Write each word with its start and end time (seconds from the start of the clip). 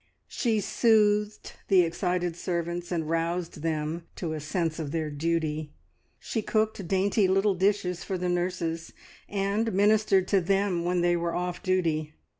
She 0.29 0.61
soothed 0.61 1.53
the 1.67 1.81
excited 1.81 2.35
servants 2.35 2.91
and 2.91 3.07
roused 3.07 3.61
them 3.61 4.07
to 4.15 4.33
a 4.33 4.39
sense 4.39 4.79
of 4.79 4.89
their 4.89 5.11
duty. 5.11 5.73
She 6.17 6.41
cooked 6.41 6.87
dainty 6.87 7.27
little 7.27 7.53
dishes 7.53 8.03
for 8.03 8.17
the 8.17 8.27
nurses, 8.27 8.93
and 9.29 9.71
ministered 9.73 10.27
to 10.29 10.41
them 10.41 10.85
when 10.85 11.01
they 11.01 11.15
were 11.15 11.35
off 11.35 11.61
duty. 11.61 12.15